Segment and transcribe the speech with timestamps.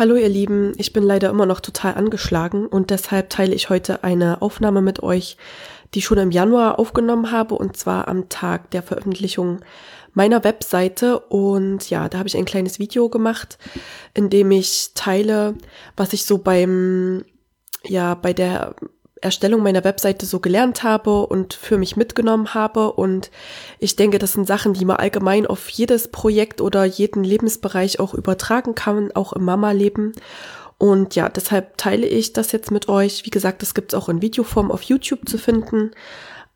[0.00, 4.02] Hallo ihr Lieben, ich bin leider immer noch total angeschlagen und deshalb teile ich heute
[4.02, 5.36] eine Aufnahme mit euch,
[5.92, 9.60] die ich schon im Januar aufgenommen habe und zwar am Tag der Veröffentlichung
[10.14, 11.20] meiner Webseite.
[11.20, 13.58] Und ja, da habe ich ein kleines Video gemacht,
[14.14, 15.54] in dem ich teile,
[15.98, 17.26] was ich so beim
[17.84, 18.76] ja, bei der
[19.20, 22.92] Erstellung meiner Webseite so gelernt habe und für mich mitgenommen habe.
[22.92, 23.30] Und
[23.78, 28.14] ich denke, das sind Sachen, die man allgemein auf jedes Projekt oder jeden Lebensbereich auch
[28.14, 30.12] übertragen kann, auch im Mama-Leben.
[30.78, 33.26] Und ja, deshalb teile ich das jetzt mit euch.
[33.26, 35.90] Wie gesagt, das gibt es auch in Videoform auf YouTube zu finden.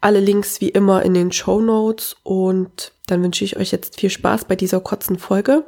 [0.01, 2.17] Alle Links wie immer in den Show Notes.
[2.23, 5.65] Und dann wünsche ich euch jetzt viel Spaß bei dieser kurzen Folge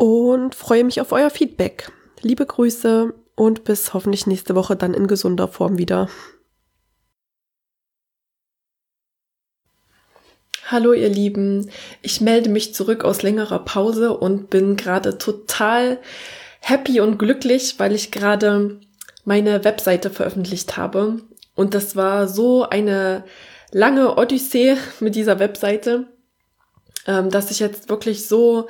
[0.00, 1.92] und freue mich auf euer Feedback.
[2.22, 6.10] Liebe Grüße und bis hoffentlich nächste Woche dann in gesunder Form wieder.
[10.66, 11.70] Hallo ihr Lieben,
[12.02, 15.98] ich melde mich zurück aus längerer Pause und bin gerade total
[16.60, 18.78] happy und glücklich, weil ich gerade
[19.24, 21.22] meine Webseite veröffentlicht habe.
[21.54, 23.24] Und das war so eine
[23.72, 26.08] lange Odyssee mit dieser Webseite,
[27.06, 28.68] ähm, dass ich jetzt wirklich so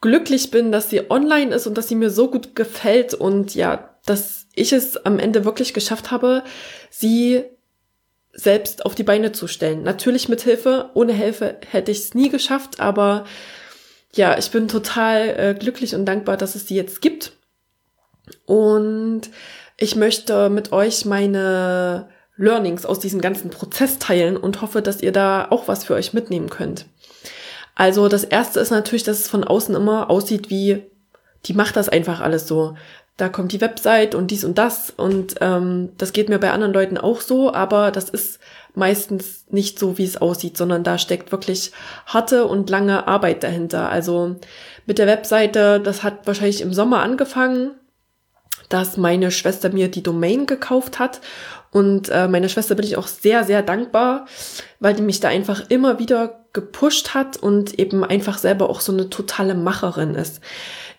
[0.00, 3.91] glücklich bin, dass sie online ist und dass sie mir so gut gefällt und ja,
[4.06, 6.42] dass ich es am Ende wirklich geschafft habe,
[6.90, 7.44] sie
[8.32, 9.82] selbst auf die Beine zu stellen.
[9.82, 13.24] Natürlich mit Hilfe, ohne Hilfe hätte ich es nie geschafft, aber
[14.14, 17.32] ja, ich bin total äh, glücklich und dankbar, dass es sie jetzt gibt.
[18.46, 19.22] Und
[19.76, 25.12] ich möchte mit euch meine Learnings aus diesem ganzen Prozess teilen und hoffe, dass ihr
[25.12, 26.86] da auch was für euch mitnehmen könnt.
[27.74, 30.82] Also das erste ist natürlich, dass es von außen immer aussieht wie,
[31.46, 32.76] die macht das einfach alles so
[33.16, 36.72] da kommt die Website und dies und das und ähm, das geht mir bei anderen
[36.72, 38.40] Leuten auch so, aber das ist
[38.74, 41.72] meistens nicht so, wie es aussieht, sondern da steckt wirklich
[42.06, 43.90] harte und lange Arbeit dahinter.
[43.90, 44.36] Also
[44.86, 47.72] mit der Webseite, das hat wahrscheinlich im Sommer angefangen,
[48.70, 51.20] dass meine Schwester mir die Domain gekauft hat
[51.70, 54.26] und äh, meiner Schwester bin ich auch sehr, sehr dankbar,
[54.80, 58.92] weil die mich da einfach immer wieder gepusht hat und eben einfach selber auch so
[58.92, 60.40] eine totale Macherin ist.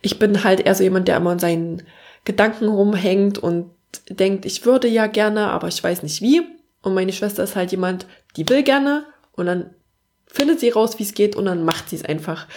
[0.01, 1.84] Ich bin halt eher so jemand, der immer seinen
[2.25, 3.72] Gedanken rumhängt und
[4.09, 6.41] denkt, ich würde ja gerne, aber ich weiß nicht wie.
[6.81, 9.69] Und meine Schwester ist halt jemand, die will gerne und dann
[10.28, 12.47] findet sie raus, wie es geht und dann macht sie es einfach.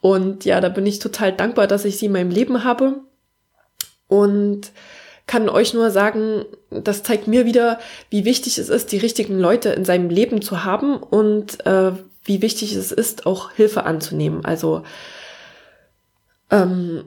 [0.00, 3.00] Und ja, da bin ich total dankbar, dass ich sie in meinem Leben habe
[4.06, 4.72] und
[5.26, 7.78] kann euch nur sagen, das zeigt mir wieder,
[8.08, 11.92] wie wichtig es ist, die richtigen Leute in seinem Leben zu haben und äh,
[12.24, 14.44] wie wichtig es ist, auch Hilfe anzunehmen.
[14.44, 14.82] Also
[16.50, 17.04] ähm,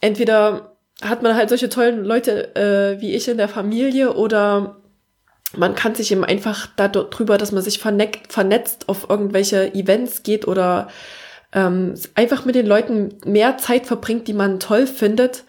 [0.00, 0.69] entweder
[1.02, 4.76] hat man halt solche tollen Leute äh, wie ich in der Familie oder
[5.56, 10.46] man kann sich eben einfach darüber, dass man sich vernetzt, vernetzt auf irgendwelche Events geht
[10.46, 10.88] oder
[11.52, 15.44] ähm, einfach mit den Leuten mehr Zeit verbringt, die man toll findet,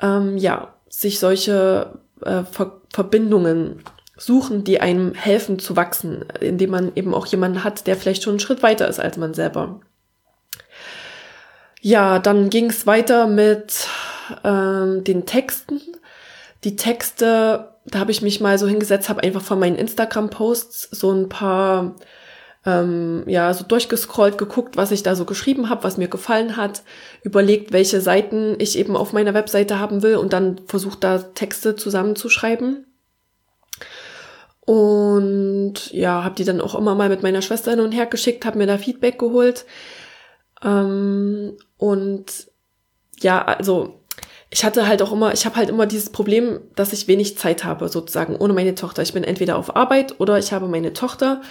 [0.00, 3.82] ähm, ja, sich solche äh, Ver Verbindungen
[4.16, 8.34] suchen, die einem helfen zu wachsen, indem man eben auch jemanden hat, der vielleicht schon
[8.34, 9.80] einen Schritt weiter ist als man selber.
[11.82, 13.88] Ja, dann ging es weiter mit
[14.44, 15.80] ähm, den Texten.
[16.64, 21.12] Die Texte, da habe ich mich mal so hingesetzt, habe einfach von meinen Instagram-Posts so
[21.12, 21.96] ein paar
[22.66, 26.82] ähm, ja so durchgescrollt, geguckt, was ich da so geschrieben habe, was mir gefallen hat,
[27.22, 31.76] überlegt, welche Seiten ich eben auf meiner Webseite haben will und dann versucht da Texte
[31.76, 32.86] zusammenzuschreiben.
[34.62, 38.44] Und ja, habe die dann auch immer mal mit meiner Schwester hin und her geschickt,
[38.44, 39.64] habe mir da Feedback geholt.
[40.64, 42.48] Ähm, und
[43.20, 44.00] ja, also
[44.56, 47.62] ich hatte halt auch immer, ich habe halt immer dieses Problem, dass ich wenig Zeit
[47.62, 49.02] habe, sozusagen, ohne meine Tochter.
[49.02, 51.42] Ich bin entweder auf Arbeit oder ich habe meine Tochter.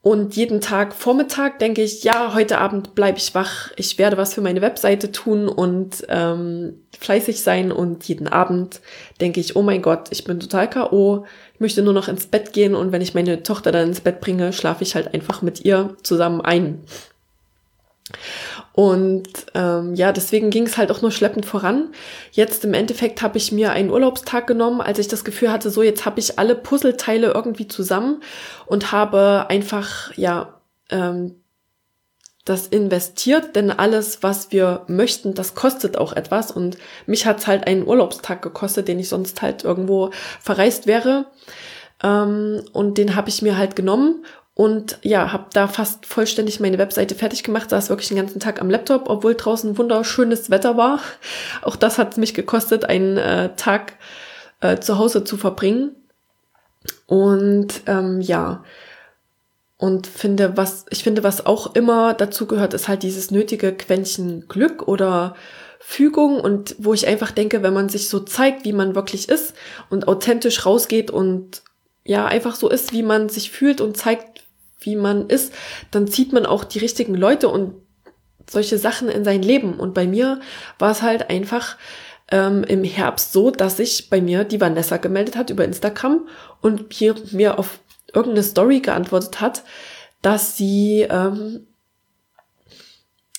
[0.00, 4.32] Und jeden Tag Vormittag denke ich, ja, heute Abend bleibe ich wach, ich werde was
[4.32, 7.70] für meine Webseite tun und ähm, fleißig sein.
[7.70, 8.80] Und jeden Abend
[9.20, 12.54] denke ich, oh mein Gott, ich bin total KO, ich möchte nur noch ins Bett
[12.54, 15.66] gehen und wenn ich meine Tochter dann ins Bett bringe, schlafe ich halt einfach mit
[15.66, 16.80] ihr zusammen ein.
[18.80, 21.92] Und ähm, ja, deswegen ging es halt auch nur schleppend voran.
[22.32, 25.82] Jetzt im Endeffekt habe ich mir einen Urlaubstag genommen, als ich das Gefühl hatte, so
[25.82, 28.22] jetzt habe ich alle Puzzleteile irgendwie zusammen
[28.64, 31.42] und habe einfach ja ähm,
[32.46, 36.50] das investiert, denn alles, was wir möchten, das kostet auch etwas.
[36.50, 40.10] Und mich hat's halt einen Urlaubstag gekostet, den ich sonst halt irgendwo
[40.40, 41.26] verreist wäre.
[42.02, 44.24] Ähm, und den habe ich mir halt genommen
[44.54, 48.60] und ja, habe da fast vollständig meine Webseite fertig gemacht, saß wirklich den ganzen Tag
[48.60, 51.00] am Laptop, obwohl draußen wunderschönes Wetter war.
[51.62, 53.94] Auch das hat mich gekostet, einen äh, Tag
[54.60, 55.94] äh, zu Hause zu verbringen.
[57.06, 58.64] Und ähm, ja,
[59.76, 64.46] und finde, was, ich finde, was auch immer dazu gehört, ist halt dieses nötige Quäntchen
[64.46, 65.34] Glück oder
[65.78, 69.54] Fügung und wo ich einfach denke, wenn man sich so zeigt, wie man wirklich ist
[69.88, 71.62] und authentisch rausgeht und
[72.04, 74.44] ja, einfach so ist, wie man sich fühlt und zeigt,
[74.80, 75.52] wie man ist,
[75.90, 77.74] dann zieht man auch die richtigen Leute und
[78.48, 79.78] solche Sachen in sein Leben.
[79.78, 80.40] Und bei mir
[80.78, 81.76] war es halt einfach
[82.30, 86.28] ähm, im Herbst so, dass sich bei mir die Vanessa gemeldet hat über Instagram
[86.60, 87.80] und hier mir auf
[88.12, 89.62] irgendeine Story geantwortet hat,
[90.22, 91.66] dass sie ähm,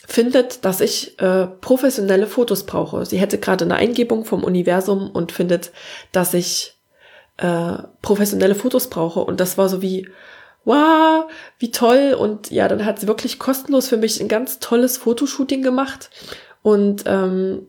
[0.06, 3.06] findet, dass ich äh, professionelle Fotos brauche.
[3.06, 5.72] Sie hätte gerade eine Eingebung vom Universum und findet,
[6.12, 6.76] dass ich
[7.38, 9.22] äh, professionelle Fotos brauche.
[9.22, 10.08] Und das war so wie,
[10.66, 11.26] wow,
[11.60, 12.16] wie toll.
[12.18, 16.10] Und ja, dann hat sie wirklich kostenlos für mich ein ganz tolles Fotoshooting gemacht.
[16.62, 17.68] Und ähm,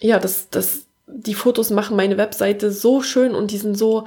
[0.00, 4.06] ja, das, das, die Fotos machen meine Webseite so schön und die sind so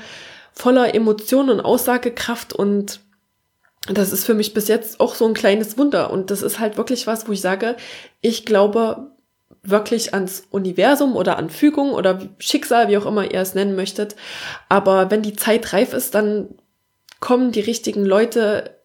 [0.51, 3.01] voller Emotionen und Aussagekraft und
[3.87, 6.09] das ist für mich bis jetzt auch so ein kleines Wunder.
[6.11, 7.75] Und das ist halt wirklich was, wo ich sage,
[8.21, 9.11] ich glaube
[9.69, 14.15] wirklich ans Universum oder an Fügung oder Schicksal, wie auch immer ihr es nennen möchtet.
[14.69, 16.49] Aber wenn die Zeit reif ist, dann
[17.19, 18.77] kommen die richtigen Leute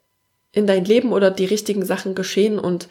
[0.53, 2.89] in dein Leben oder die richtigen Sachen geschehen und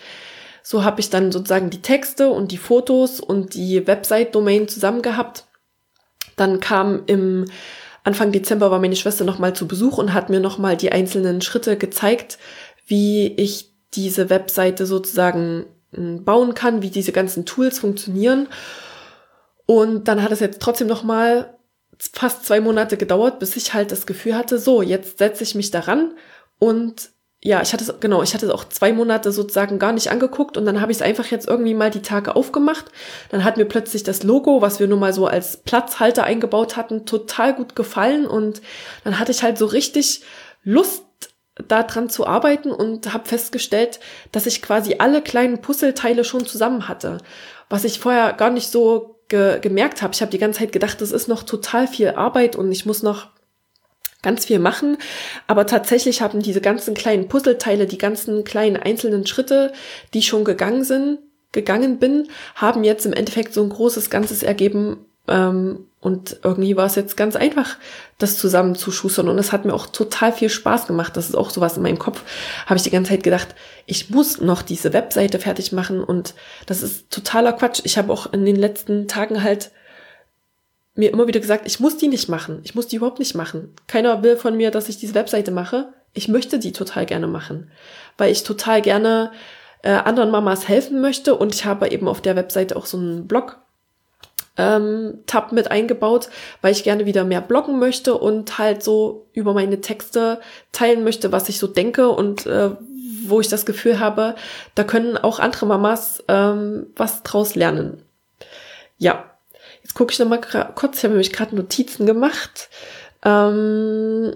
[0.61, 5.45] so habe ich dann sozusagen die Texte und die Fotos und die Website-Domain zusammen gehabt.
[6.35, 7.45] Dann kam im
[8.03, 11.77] Anfang Dezember war meine Schwester nochmal zu Besuch und hat mir nochmal die einzelnen Schritte
[11.77, 12.37] gezeigt,
[12.85, 18.47] wie ich diese Webseite sozusagen bauen kann, wie diese ganzen Tools funktionieren.
[19.65, 21.57] Und dann hat es jetzt trotzdem nochmal
[21.99, 25.69] fast zwei Monate gedauert, bis ich halt das Gefühl hatte, so, jetzt setze ich mich
[25.69, 26.13] daran
[26.57, 30.11] und ja, ich hatte es, genau, ich hatte es auch zwei Monate sozusagen gar nicht
[30.11, 32.85] angeguckt und dann habe ich es einfach jetzt irgendwie mal die Tage aufgemacht.
[33.29, 37.05] Dann hat mir plötzlich das Logo, was wir nun mal so als Platzhalter eingebaut hatten,
[37.05, 38.61] total gut gefallen und
[39.05, 40.23] dann hatte ich halt so richtig
[40.63, 41.03] Lust
[41.67, 43.99] daran zu arbeiten und habe festgestellt,
[44.31, 47.17] dass ich quasi alle kleinen Puzzleteile schon zusammen hatte,
[47.69, 50.13] was ich vorher gar nicht so ge gemerkt habe.
[50.13, 53.03] Ich habe die ganze Zeit gedacht, das ist noch total viel Arbeit und ich muss
[53.03, 53.27] noch
[54.21, 54.97] ganz viel machen.
[55.47, 59.71] Aber tatsächlich haben diese ganzen kleinen Puzzleteile, die ganzen kleinen einzelnen Schritte,
[60.13, 61.19] die schon gegangen sind,
[61.51, 65.05] gegangen bin, haben jetzt im Endeffekt so ein großes Ganzes ergeben.
[65.27, 67.77] Ähm, und irgendwie war es jetzt ganz einfach,
[68.17, 69.27] das zusammenzuschustern.
[69.27, 71.17] Und es hat mir auch total viel Spaß gemacht.
[71.17, 72.23] Das ist auch sowas in meinem Kopf.
[72.67, 73.49] Habe ich die ganze Zeit gedacht,
[73.85, 76.01] ich muss noch diese Webseite fertig machen.
[76.01, 76.35] Und
[76.67, 77.81] das ist totaler Quatsch.
[77.83, 79.71] Ich habe auch in den letzten Tagen halt
[80.95, 82.61] mir immer wieder gesagt, ich muss die nicht machen.
[82.63, 83.73] Ich muss die überhaupt nicht machen.
[83.87, 85.93] Keiner will von mir, dass ich diese Webseite mache.
[86.13, 87.71] Ich möchte die total gerne machen,
[88.17, 89.31] weil ich total gerne
[89.83, 93.27] äh, anderen Mamas helfen möchte und ich habe eben auf der Webseite auch so einen
[93.27, 93.61] Blog
[94.59, 96.29] ähm, Tab mit eingebaut,
[96.61, 100.39] weil ich gerne wieder mehr bloggen möchte und halt so über meine Texte
[100.71, 102.69] teilen möchte, was ich so denke und äh,
[103.25, 104.35] wo ich das Gefühl habe,
[104.75, 108.03] da können auch andere Mamas ähm, was draus lernen.
[108.97, 109.25] Ja,
[109.89, 112.69] Jetzt gucke ich noch mal kurz, ich habe nämlich gerade Notizen gemacht.
[113.25, 114.35] Ähm,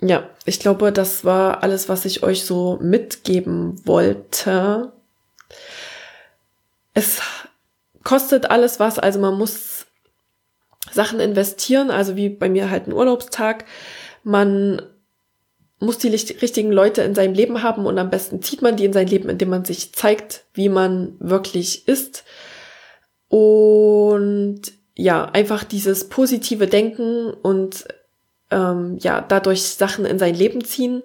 [0.00, 4.92] ja, ich glaube, das war alles, was ich euch so mitgeben wollte.
[6.94, 7.20] Es
[8.02, 9.86] kostet alles was, also man muss
[10.90, 13.64] Sachen investieren, also wie bei mir halt ein Urlaubstag.
[14.24, 14.82] Man
[15.78, 18.92] muss die richtigen Leute in seinem Leben haben und am besten zieht man die in
[18.92, 22.24] sein Leben, indem man sich zeigt, wie man wirklich ist.
[23.28, 24.60] Und
[24.94, 27.86] ja, einfach dieses positive Denken und
[28.50, 31.02] ähm, ja, dadurch Sachen in sein Leben ziehen.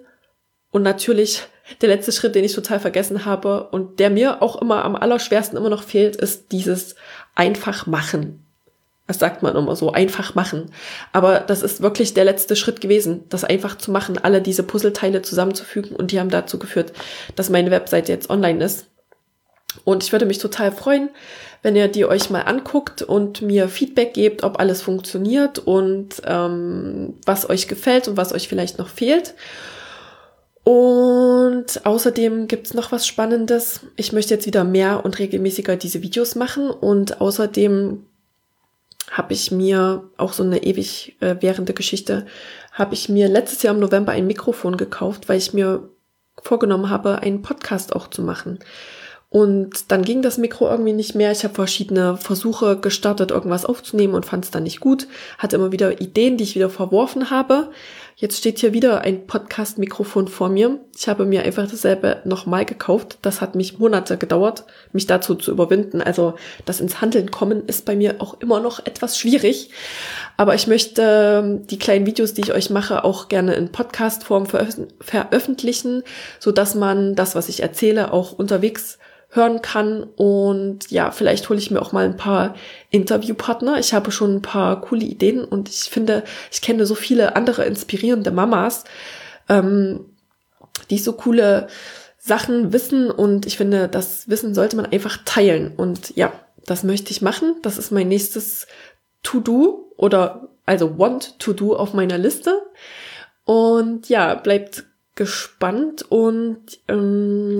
[0.70, 1.42] Und natürlich
[1.80, 5.58] der letzte Schritt, den ich total vergessen habe und der mir auch immer am allerschwersten
[5.58, 6.94] immer noch fehlt, ist dieses
[7.34, 8.44] einfach machen.
[9.06, 10.70] Das sagt man immer so, einfach machen.
[11.12, 15.22] Aber das ist wirklich der letzte Schritt gewesen, das einfach zu machen, alle diese Puzzleteile
[15.22, 16.92] zusammenzufügen und die haben dazu geführt,
[17.34, 18.86] dass meine Webseite jetzt online ist.
[19.84, 21.08] Und ich würde mich total freuen,
[21.62, 27.14] wenn ihr die euch mal anguckt und mir Feedback gebt, ob alles funktioniert und ähm,
[27.24, 29.34] was euch gefällt und was euch vielleicht noch fehlt.
[30.68, 33.80] Und außerdem gibt's noch was Spannendes.
[33.96, 38.04] Ich möchte jetzt wieder mehr und regelmäßiger diese Videos machen und außerdem
[39.10, 42.26] habe ich mir auch so eine ewig äh, währende Geschichte,
[42.70, 45.88] habe ich mir letztes Jahr im November ein Mikrofon gekauft, weil ich mir
[46.42, 48.58] vorgenommen habe, einen Podcast auch zu machen.
[49.30, 51.32] Und dann ging das Mikro irgendwie nicht mehr.
[51.32, 55.06] Ich habe verschiedene Versuche gestartet, irgendwas aufzunehmen und fand es dann nicht gut.
[55.38, 57.70] Hatte immer wieder Ideen, die ich wieder verworfen habe.
[58.20, 60.80] Jetzt steht hier wieder ein Podcast-Mikrofon vor mir.
[60.96, 63.18] Ich habe mir einfach dasselbe nochmal gekauft.
[63.22, 66.02] Das hat mich Monate gedauert, mich dazu zu überwinden.
[66.02, 66.34] Also
[66.64, 69.70] das ins Handeln kommen ist bei mir auch immer noch etwas schwierig.
[70.36, 74.46] Aber ich möchte ähm, die kleinen Videos, die ich euch mache, auch gerne in Podcast-Form
[74.46, 76.02] veröffentlichen,
[76.40, 78.98] so dass man das, was ich erzähle, auch unterwegs
[79.30, 80.02] hören kann.
[80.02, 82.54] Und ja, vielleicht hole ich mir auch mal ein paar
[82.90, 83.78] Interviewpartner.
[83.78, 87.64] Ich habe schon ein paar coole Ideen und ich finde, ich kenne so viele andere
[87.64, 88.84] inspirierende Mamas,
[89.48, 90.06] ähm,
[90.90, 91.68] die so coole
[92.18, 95.72] Sachen wissen und ich finde, das Wissen sollte man einfach teilen.
[95.76, 96.32] Und ja,
[96.66, 97.56] das möchte ich machen.
[97.62, 98.66] Das ist mein nächstes
[99.22, 102.60] To-Do oder also Want to Do auf meiner Liste.
[103.44, 107.58] Und ja, bleibt gespannt und ähm,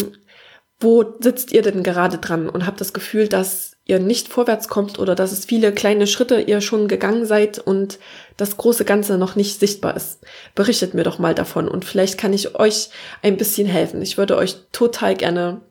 [0.81, 4.99] wo sitzt ihr denn gerade dran und habt das Gefühl, dass ihr nicht vorwärts kommt
[4.99, 7.99] oder dass es viele kleine Schritte ihr schon gegangen seid und
[8.37, 10.25] das große Ganze noch nicht sichtbar ist?
[10.55, 12.91] Berichtet mir doch mal davon und vielleicht kann ich euch
[13.23, 14.03] ein bisschen helfen.
[14.03, 15.63] Ich würde euch total gerne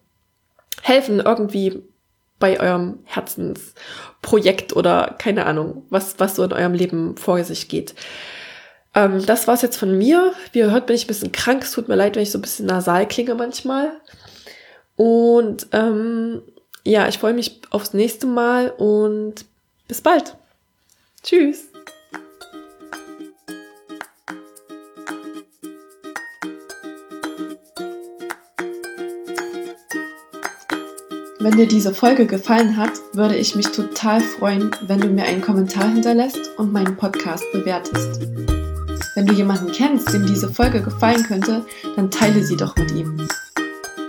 [0.81, 1.83] helfen, irgendwie
[2.39, 7.95] bei eurem Herzensprojekt oder keine Ahnung, was, was so in eurem Leben vor sich geht.
[8.93, 10.33] Ähm, das war's jetzt von mir.
[10.51, 11.63] Wie ihr hört, bin ich ein bisschen krank.
[11.63, 13.91] Es tut mir leid, wenn ich so ein bisschen nasal klinge manchmal.
[14.97, 16.41] Und ähm,
[16.83, 19.45] ja, ich freue mich aufs nächste Mal und
[19.87, 20.35] bis bald.
[21.23, 21.65] Tschüss.
[31.39, 35.41] Wenn dir diese Folge gefallen hat, würde ich mich total freuen, wenn du mir einen
[35.41, 38.21] Kommentar hinterlässt und meinen Podcast bewertest.
[39.15, 43.27] Wenn du jemanden kennst, dem diese Folge gefallen könnte, dann teile sie doch mit ihm.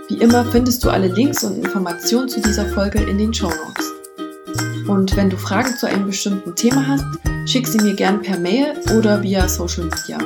[0.09, 4.87] Wie immer findest du alle Links und Informationen zu dieser Folge in den Show Notes.
[4.87, 7.05] Und wenn du Fragen zu einem bestimmten Thema hast,
[7.45, 10.17] schick sie mir gern per Mail oder via Social Media.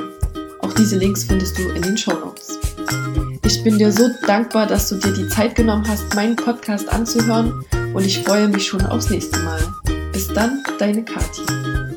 [0.60, 2.58] Auch diese Links findest du in den Show Notes.
[3.44, 7.62] Ich bin dir so dankbar, dass du dir die Zeit genommen hast, meinen Podcast anzuhören
[7.92, 9.60] und ich freue mich schon aufs nächste Mal.
[10.12, 11.93] Bis dann, deine Kathi.